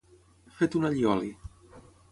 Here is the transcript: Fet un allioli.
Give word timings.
Fet 0.59 0.79
un 0.79 0.85
allioli. 0.89 1.31